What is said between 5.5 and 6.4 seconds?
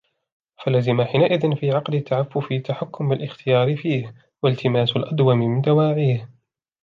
دَوَاعِيهِ